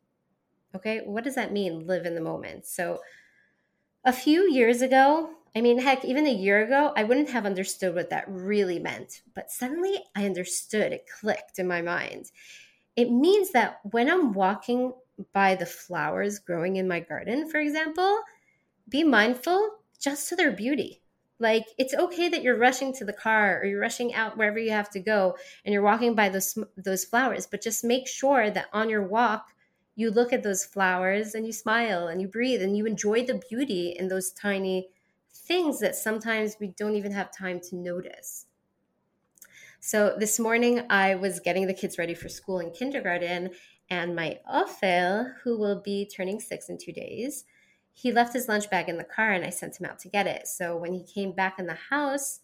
Okay, 0.75 1.01
what 1.05 1.23
does 1.23 1.35
that 1.35 1.53
mean, 1.53 1.85
live 1.85 2.05
in 2.05 2.15
the 2.15 2.21
moment? 2.21 2.65
So, 2.65 2.99
a 4.03 4.11
few 4.11 4.51
years 4.51 4.81
ago, 4.81 5.29
I 5.55 5.61
mean, 5.61 5.77
heck, 5.77 6.03
even 6.03 6.25
a 6.25 6.33
year 6.33 6.63
ago, 6.65 6.91
I 6.97 7.03
wouldn't 7.03 7.29
have 7.29 7.45
understood 7.45 7.93
what 7.93 8.09
that 8.09 8.25
really 8.27 8.79
meant. 8.79 9.21
But 9.35 9.51
suddenly 9.51 9.99
I 10.15 10.25
understood, 10.25 10.91
it 10.91 11.05
clicked 11.19 11.59
in 11.59 11.67
my 11.67 11.83
mind. 11.83 12.31
It 12.95 13.11
means 13.11 13.51
that 13.51 13.79
when 13.91 14.09
I'm 14.09 14.33
walking 14.33 14.93
by 15.31 15.53
the 15.53 15.65
flowers 15.67 16.39
growing 16.39 16.77
in 16.77 16.87
my 16.87 16.99
garden, 17.01 17.49
for 17.49 17.59
example, 17.59 18.19
be 18.89 19.03
mindful 19.03 19.75
just 19.99 20.27
to 20.29 20.35
their 20.35 20.51
beauty. 20.51 21.02
Like, 21.39 21.65
it's 21.77 21.93
okay 21.93 22.29
that 22.29 22.43
you're 22.43 22.57
rushing 22.57 22.93
to 22.93 23.05
the 23.05 23.13
car 23.13 23.59
or 23.59 23.65
you're 23.65 23.79
rushing 23.79 24.13
out 24.13 24.37
wherever 24.37 24.59
you 24.59 24.71
have 24.71 24.89
to 24.91 24.99
go 24.99 25.35
and 25.65 25.73
you're 25.73 25.81
walking 25.81 26.15
by 26.15 26.29
those, 26.29 26.57
those 26.77 27.03
flowers, 27.03 27.47
but 27.47 27.61
just 27.61 27.83
make 27.83 28.07
sure 28.07 28.49
that 28.49 28.67
on 28.71 28.89
your 28.89 29.03
walk, 29.03 29.47
you 29.95 30.09
look 30.09 30.31
at 30.33 30.43
those 30.43 30.65
flowers 30.65 31.35
and 31.35 31.45
you 31.45 31.53
smile 31.53 32.07
and 32.07 32.21
you 32.21 32.27
breathe 32.27 32.61
and 32.61 32.77
you 32.77 32.85
enjoy 32.85 33.25
the 33.25 33.41
beauty 33.49 33.95
in 33.97 34.07
those 34.07 34.31
tiny 34.31 34.89
things 35.31 35.79
that 35.79 35.95
sometimes 35.95 36.55
we 36.59 36.67
don't 36.67 36.95
even 36.95 37.11
have 37.11 37.35
time 37.35 37.59
to 37.59 37.75
notice. 37.75 38.45
So 39.79 40.15
this 40.17 40.39
morning 40.39 40.85
I 40.89 41.15
was 41.15 41.39
getting 41.41 41.67
the 41.67 41.73
kids 41.73 41.97
ready 41.97 42.13
for 42.13 42.29
school 42.29 42.59
and 42.59 42.73
kindergarten 42.73 43.49
and 43.89 44.15
my 44.15 44.39
Ophel, 44.49 45.33
who 45.43 45.59
will 45.59 45.81
be 45.81 46.09
turning 46.09 46.39
six 46.39 46.69
in 46.69 46.77
two 46.77 46.93
days, 46.93 47.43
he 47.93 48.11
left 48.11 48.33
his 48.33 48.47
lunch 48.47 48.69
bag 48.69 48.89
in 48.89 48.97
the 48.97 49.03
car 49.03 49.31
and 49.31 49.45
I 49.45 49.49
sent 49.49 49.79
him 49.79 49.85
out 49.85 49.99
to 49.99 50.09
get 50.09 50.27
it. 50.27 50.47
So 50.47 50.75
when 50.75 50.93
he 50.93 51.03
came 51.03 51.31
back 51.31 51.59
in 51.59 51.67
the 51.67 51.77
house, 51.89 52.41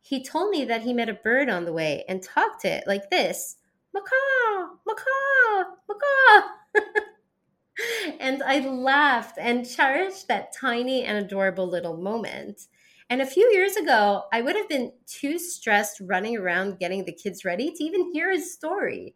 he 0.00 0.22
told 0.22 0.50
me 0.50 0.64
that 0.64 0.82
he 0.82 0.92
met 0.92 1.08
a 1.08 1.14
bird 1.14 1.48
on 1.48 1.64
the 1.64 1.72
way 1.72 2.04
and 2.08 2.22
talked 2.22 2.62
to 2.62 2.68
it 2.68 2.84
like 2.86 3.10
this 3.10 3.56
macaw, 3.92 4.74
macaw, 4.86 5.70
macaw. 5.88 6.48
and 8.20 8.42
I 8.42 8.60
laughed 8.60 9.38
and 9.40 9.68
cherished 9.68 10.28
that 10.28 10.52
tiny 10.52 11.04
and 11.04 11.18
adorable 11.18 11.66
little 11.66 11.96
moment. 11.96 12.68
And 13.08 13.22
a 13.22 13.26
few 13.26 13.50
years 13.52 13.76
ago, 13.76 14.24
I 14.32 14.42
would 14.42 14.56
have 14.56 14.68
been 14.68 14.92
too 15.06 15.38
stressed 15.38 16.00
running 16.00 16.36
around 16.36 16.78
getting 16.78 17.04
the 17.04 17.12
kids 17.12 17.44
ready 17.44 17.70
to 17.72 17.84
even 17.84 18.12
hear 18.12 18.32
his 18.32 18.52
story. 18.52 19.14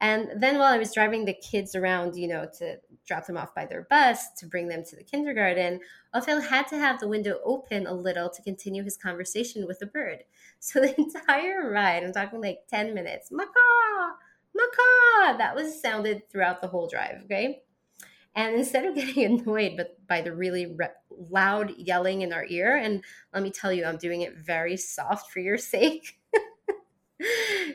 And 0.00 0.42
then 0.42 0.58
while 0.58 0.72
I 0.72 0.78
was 0.78 0.92
driving 0.92 1.24
the 1.24 1.34
kids 1.34 1.74
around, 1.74 2.16
you 2.16 2.28
know, 2.28 2.46
to 2.58 2.76
drop 3.06 3.26
them 3.26 3.36
off 3.36 3.54
by 3.54 3.64
their 3.64 3.86
bus, 3.88 4.32
to 4.38 4.46
bring 4.46 4.68
them 4.68 4.84
to 4.84 4.96
the 4.96 5.04
kindergarten, 5.04 5.80
Ophel 6.12 6.40
had 6.40 6.68
to 6.68 6.78
have 6.78 7.00
the 7.00 7.08
window 7.08 7.38
open 7.44 7.86
a 7.86 7.94
little 7.94 8.28
to 8.28 8.42
continue 8.42 8.84
his 8.84 8.96
conversation 8.96 9.66
with 9.66 9.78
the 9.78 9.86
bird. 9.86 10.24
So 10.58 10.80
the 10.80 10.98
entire 10.98 11.70
ride, 11.70 12.02
I'm 12.02 12.12
talking 12.12 12.40
like 12.40 12.60
10 12.68 12.94
minutes, 12.94 13.30
macaw, 13.30 14.16
macaw, 14.54 15.36
that 15.36 15.54
was 15.54 15.80
sounded 15.80 16.28
throughout 16.30 16.60
the 16.62 16.68
whole 16.68 16.88
drive, 16.88 17.22
okay? 17.24 17.62
And 18.34 18.54
instead 18.54 18.84
of 18.84 18.94
getting 18.94 19.40
annoyed 19.40 19.72
but 19.76 19.96
by 20.06 20.20
the 20.20 20.34
really 20.34 20.66
re- 20.66 20.88
loud 21.10 21.76
yelling 21.76 22.22
in 22.22 22.32
our 22.32 22.46
ear, 22.48 22.76
and 22.76 23.04
let 23.34 23.42
me 23.42 23.50
tell 23.50 23.72
you, 23.72 23.84
I'm 23.84 23.98
doing 23.98 24.22
it 24.22 24.36
very 24.36 24.76
soft 24.76 25.30
for 25.30 25.40
your 25.40 25.58
sake. 25.74 26.18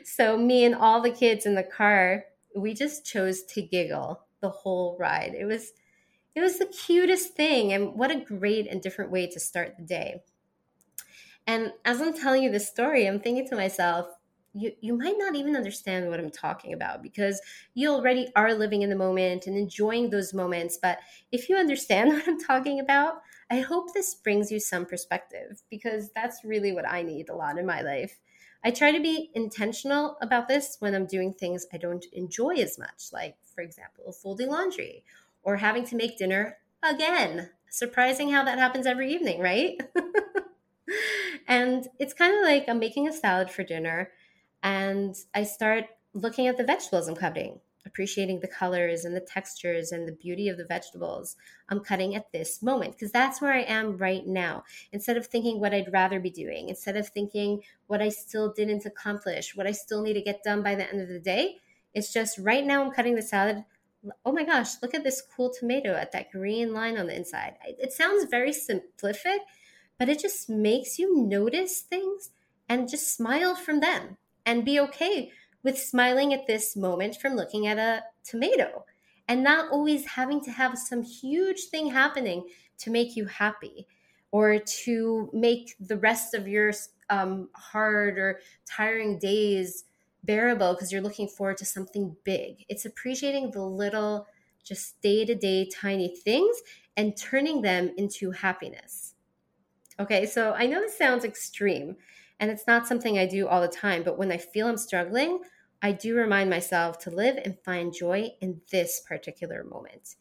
So 0.04 0.36
me 0.36 0.64
and 0.64 0.74
all 0.74 1.00
the 1.00 1.10
kids 1.10 1.46
in 1.46 1.54
the 1.54 1.62
car, 1.62 2.24
we 2.54 2.74
just 2.74 3.04
chose 3.04 3.42
to 3.44 3.62
giggle 3.62 4.26
the 4.40 4.50
whole 4.50 4.96
ride. 4.98 5.34
It 5.34 5.44
was 5.44 5.72
it 6.34 6.40
was 6.40 6.58
the 6.58 6.66
cutest 6.66 7.34
thing 7.34 7.72
and 7.72 7.94
what 7.94 8.10
a 8.10 8.20
great 8.20 8.66
and 8.66 8.80
different 8.80 9.10
way 9.10 9.26
to 9.26 9.38
start 9.40 9.76
the 9.76 9.84
day. 9.84 10.22
And 11.46 11.72
as 11.84 12.00
I'm 12.00 12.14
telling 12.14 12.42
you 12.42 12.50
this 12.50 12.68
story, 12.68 13.06
I'm 13.06 13.20
thinking 13.20 13.46
to 13.48 13.56
myself, 13.56 14.06
you, 14.54 14.72
you 14.80 14.96
might 14.96 15.16
not 15.18 15.34
even 15.34 15.56
understand 15.56 16.08
what 16.08 16.20
I'm 16.20 16.30
talking 16.30 16.72
about 16.72 17.02
because 17.02 17.40
you 17.74 17.90
already 17.90 18.28
are 18.36 18.54
living 18.54 18.82
in 18.82 18.90
the 18.90 18.96
moment 18.96 19.46
and 19.46 19.56
enjoying 19.56 20.10
those 20.10 20.34
moments. 20.34 20.78
But 20.80 20.98
if 21.32 21.48
you 21.48 21.56
understand 21.56 22.08
what 22.12 22.28
I'm 22.28 22.40
talking 22.40 22.80
about, 22.80 23.22
I 23.50 23.60
hope 23.60 23.92
this 23.92 24.14
brings 24.14 24.50
you 24.50 24.60
some 24.60 24.86
perspective 24.86 25.62
because 25.70 26.10
that's 26.14 26.44
really 26.44 26.72
what 26.72 26.88
I 26.88 27.02
need 27.02 27.28
a 27.28 27.34
lot 27.34 27.58
in 27.58 27.66
my 27.66 27.82
life. 27.82 28.20
I 28.64 28.70
try 28.70 28.92
to 28.92 29.00
be 29.00 29.30
intentional 29.34 30.16
about 30.20 30.48
this 30.48 30.76
when 30.78 30.94
I'm 30.94 31.06
doing 31.06 31.32
things 31.32 31.66
I 31.72 31.78
don't 31.78 32.04
enjoy 32.12 32.54
as 32.56 32.78
much, 32.78 33.12
like, 33.12 33.36
for 33.54 33.60
example, 33.60 34.12
folding 34.12 34.48
laundry 34.48 35.04
or 35.42 35.56
having 35.56 35.84
to 35.86 35.96
make 35.96 36.18
dinner 36.18 36.58
again. 36.82 37.50
Surprising 37.68 38.30
how 38.30 38.44
that 38.44 38.58
happens 38.58 38.86
every 38.86 39.12
evening, 39.12 39.40
right? 39.40 39.80
and 41.48 41.88
it's 41.98 42.14
kind 42.14 42.36
of 42.36 42.42
like 42.42 42.68
I'm 42.68 42.78
making 42.78 43.08
a 43.08 43.12
salad 43.12 43.50
for 43.50 43.64
dinner 43.64 44.10
and 44.62 45.16
I 45.34 45.42
start 45.42 45.86
looking 46.12 46.46
at 46.46 46.56
the 46.56 46.64
vegetables 46.64 47.08
I'm 47.08 47.16
cutting, 47.16 47.60
appreciating 47.86 48.40
the 48.40 48.48
colors 48.48 49.04
and 49.04 49.14
the 49.14 49.20
textures 49.20 49.92
and 49.92 50.06
the 50.06 50.12
beauty 50.12 50.48
of 50.48 50.56
the 50.56 50.64
vegetables 50.64 51.36
I'm 51.68 51.80
cutting 51.80 52.14
at 52.14 52.32
this 52.32 52.62
moment, 52.62 52.92
because 52.92 53.12
that's 53.12 53.40
where 53.40 53.52
I 53.52 53.62
am 53.62 53.96
right 53.96 54.26
now. 54.26 54.64
Instead 54.92 55.16
of 55.16 55.26
thinking 55.26 55.60
what 55.60 55.74
I'd 55.74 55.92
rather 55.92 56.20
be 56.20 56.30
doing, 56.30 56.68
instead 56.68 56.96
of 56.96 57.08
thinking 57.08 57.62
what 57.86 58.02
I 58.02 58.08
still 58.08 58.52
didn't 58.52 58.86
accomplish, 58.86 59.56
what 59.56 59.66
I 59.66 59.72
still 59.72 60.02
need 60.02 60.14
to 60.14 60.22
get 60.22 60.42
done 60.42 60.62
by 60.62 60.74
the 60.74 60.88
end 60.88 61.00
of 61.00 61.08
the 61.08 61.20
day, 61.20 61.56
it's 61.94 62.12
just 62.12 62.38
right 62.38 62.64
now 62.64 62.82
I'm 62.82 62.92
cutting 62.92 63.14
the 63.14 63.22
salad. 63.22 63.64
Oh 64.24 64.32
my 64.32 64.44
gosh, 64.44 64.80
look 64.82 64.94
at 64.94 65.04
this 65.04 65.22
cool 65.36 65.52
tomato 65.52 65.94
at 65.94 66.12
that 66.12 66.30
green 66.32 66.72
line 66.72 66.98
on 66.98 67.06
the 67.06 67.16
inside. 67.16 67.56
It 67.64 67.92
sounds 67.92 68.28
very 68.30 68.50
simplific, 68.50 69.38
but 69.98 70.08
it 70.08 70.18
just 70.18 70.48
makes 70.48 70.98
you 70.98 71.16
notice 71.16 71.80
things 71.82 72.30
and 72.68 72.88
just 72.88 73.14
smile 73.14 73.54
from 73.54 73.80
them 73.80 74.16
and 74.44 74.64
be 74.64 74.80
okay 74.80 75.30
with 75.62 75.78
smiling 75.78 76.32
at 76.32 76.46
this 76.46 76.76
moment 76.76 77.16
from 77.16 77.34
looking 77.34 77.66
at 77.66 77.78
a 77.78 78.02
tomato 78.24 78.84
and 79.28 79.42
not 79.42 79.70
always 79.70 80.06
having 80.06 80.40
to 80.42 80.50
have 80.50 80.76
some 80.76 81.02
huge 81.02 81.64
thing 81.70 81.90
happening 81.90 82.48
to 82.78 82.90
make 82.90 83.16
you 83.16 83.26
happy 83.26 83.86
or 84.32 84.58
to 84.58 85.30
make 85.32 85.74
the 85.78 85.96
rest 85.96 86.34
of 86.34 86.48
your 86.48 86.72
um, 87.10 87.48
hard 87.54 88.18
or 88.18 88.40
tiring 88.64 89.18
days 89.18 89.84
bearable 90.24 90.72
because 90.74 90.90
you're 90.92 91.02
looking 91.02 91.28
forward 91.28 91.58
to 91.58 91.64
something 91.64 92.16
big. 92.24 92.64
It's 92.68 92.84
appreciating 92.84 93.50
the 93.50 93.62
little, 93.62 94.26
just 94.64 95.00
day 95.02 95.24
to 95.24 95.34
day 95.34 95.68
tiny 95.68 96.16
things 96.16 96.56
and 96.96 97.16
turning 97.16 97.62
them 97.62 97.92
into 97.96 98.30
happiness. 98.30 99.14
Okay, 100.00 100.26
so 100.26 100.54
I 100.54 100.66
know 100.66 100.80
this 100.80 100.96
sounds 100.96 101.24
extreme, 101.24 101.96
and 102.40 102.50
it's 102.50 102.66
not 102.66 102.86
something 102.86 103.18
I 103.18 103.26
do 103.26 103.46
all 103.46 103.60
the 103.60 103.68
time, 103.68 104.02
but 104.02 104.18
when 104.18 104.32
I 104.32 104.38
feel 104.38 104.66
I'm 104.66 104.78
struggling, 104.78 105.40
I 105.82 105.92
do 105.92 106.14
remind 106.14 106.48
myself 106.48 106.98
to 107.00 107.10
live 107.10 107.36
and 107.44 107.58
find 107.64 107.92
joy 107.92 108.30
in 108.40 108.60
this 108.70 109.02
particular 109.06 109.64
moment. 109.64 110.14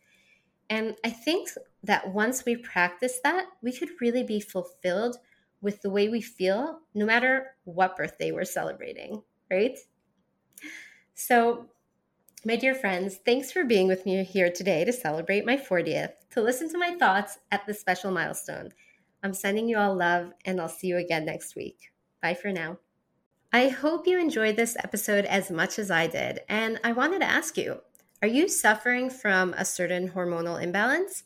And 0.70 0.96
I 1.06 1.12
think 1.12 1.50
that 1.84 2.12
once 2.13 2.46
we 2.46 2.56
practice 2.56 3.20
that, 3.24 3.46
we 3.62 3.72
could 3.72 3.89
really 4.00 4.24
be 4.24 4.39
fulfilled 4.39 5.18
with 5.62 5.82
the 5.82 5.89
way 5.89 6.10
we 6.10 6.22
feel, 6.22 6.80
no 6.96 7.06
matter 7.06 7.56
what 7.65 7.96
birthday 7.96 8.32
we're 8.32 8.46
celebrating, 8.46 9.22
right? 9.51 9.77
So, 11.13 11.68
my 12.44 12.56
dear 12.56 12.74
friends, 12.74 13.20
thanks 13.24 13.51
for 13.51 13.63
being 13.63 13.88
with 13.88 14.06
me 14.06 14.24
here 14.24 14.50
today 14.50 14.84
to 14.86 14.91
celebrate 14.91 15.46
my 15.46 15.58
40th, 15.58 16.13
to 16.32 16.41
listen 16.41 16.68
to 16.72 16.77
my 16.80 16.96
thoughts 16.98 17.38
at 17.51 17.68
this 17.68 17.80
special 17.80 18.10
milestone. 18.10 18.72
I'm 19.22 19.36
sending 19.36 19.70
you 19.70 19.77
all 19.77 19.96
love, 19.96 20.32
and 20.46 20.60
I'll 20.60 20.68
see 20.68 20.88
you 20.88 20.98
again 20.98 21.25
next 21.25 21.56
week. 21.56 21.91
Bye 22.24 22.34
for 22.34 22.51
now. 22.51 22.77
I 23.53 23.67
hope 23.67 24.08
you 24.08 24.17
enjoyed 24.17 24.55
this 24.55 24.77
episode 24.81 25.25
as 25.25 25.51
much 25.51 25.77
as 25.77 25.91
I 25.91 26.08
did. 26.08 26.39
And 26.48 26.79
I 26.86 26.93
wanted 26.93 27.20
to 27.20 27.29
ask 27.29 27.58
you 27.58 27.81
are 28.22 28.27
you 28.27 28.48
suffering 28.48 29.10
from 29.10 29.53
a 29.58 29.65
certain 29.65 30.12
hormonal 30.12 30.62
imbalance? 30.62 31.24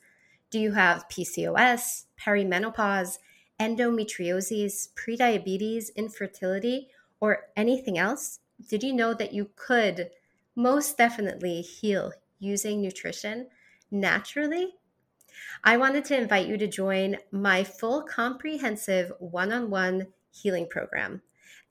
Do 0.50 0.60
you 0.60 0.72
have 0.72 1.08
PCOS, 1.08 2.05
perimenopause, 2.20 3.20
endometriosis, 3.60 4.89
prediabetes, 4.96 5.94
infertility, 5.96 6.88
or 7.20 7.50
anything 7.55 8.00
else? 8.00 8.39
Did 8.70 8.82
you 8.82 8.94
know 8.94 9.13
that 9.13 9.34
you 9.34 9.51
could 9.55 10.10
most 10.55 10.98
definitely 10.98 11.62
heal 11.62 12.12
using 12.39 12.82
nutrition 12.82 13.50
naturally? 13.91 14.74
I 15.63 15.77
wanted 15.77 16.05
to 16.05 16.17
invite 16.17 16.48
you 16.48 16.58
to 16.58 16.65
join 16.65 17.17
my 17.32 17.63
full 17.63 18.01
comprehensive 18.01 19.12
one 19.20 19.51
on 19.51 19.70
one 19.70 20.08
healing 20.32 20.67
program. 20.67 21.22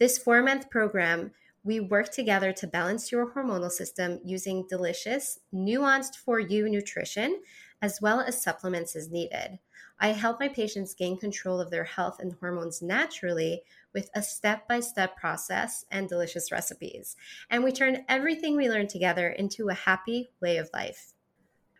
This 0.00 0.18
four 0.18 0.42
month 0.42 0.70
program, 0.70 1.30
we 1.62 1.78
work 1.78 2.10
together 2.10 2.52
to 2.52 2.66
balance 2.66 3.12
your 3.12 3.32
hormonal 3.32 3.70
system 3.70 4.18
using 4.24 4.66
delicious, 4.68 5.38
nuanced 5.54 6.16
for 6.16 6.40
you 6.40 6.68
nutrition, 6.68 7.40
as 7.80 8.00
well 8.02 8.20
as 8.20 8.42
supplements 8.42 8.96
as 8.96 9.10
needed. 9.10 9.60
I 10.00 10.08
help 10.08 10.40
my 10.40 10.48
patients 10.48 10.94
gain 10.94 11.16
control 11.16 11.60
of 11.60 11.70
their 11.70 11.84
health 11.84 12.18
and 12.18 12.34
hormones 12.40 12.82
naturally 12.82 13.62
with 13.92 14.10
a 14.14 14.22
step 14.22 14.66
by 14.66 14.80
step 14.80 15.16
process 15.16 15.84
and 15.90 16.08
delicious 16.08 16.50
recipes. 16.50 17.14
And 17.48 17.62
we 17.62 17.70
turn 17.70 18.04
everything 18.08 18.56
we 18.56 18.68
learn 18.68 18.88
together 18.88 19.28
into 19.28 19.68
a 19.68 19.74
happy 19.74 20.30
way 20.40 20.56
of 20.56 20.70
life. 20.74 21.14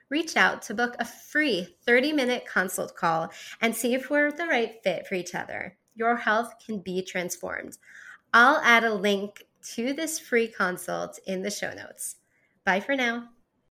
Reach 0.09 0.37
out 0.37 0.62
to 0.62 0.75
book 0.75 0.94
a 1.00 1.04
free 1.04 1.76
30 1.85 2.12
minute 2.12 2.47
consult 2.47 2.94
call 2.94 3.30
and 3.61 3.75
see 3.75 3.94
if 3.94 4.09
we're 4.09 4.30
the 4.30 4.47
right 4.47 4.76
fit 4.85 5.06
for 5.09 5.16
each 5.16 5.35
other. 5.35 5.76
Your 5.94 6.16
health 6.16 6.54
can 6.64 6.78
be 6.78 7.02
transformed. 7.02 7.78
I'll 8.32 8.58
add 8.58 8.84
a 8.84 8.94
link 8.94 9.44
to 9.74 9.92
this 9.92 10.18
free 10.18 10.48
consult 10.48 11.18
in 11.26 11.42
the 11.42 11.50
show 11.50 11.72
notes. 11.72 12.16
Bye 12.64 12.80
for 12.80 12.96
now. 12.96 13.28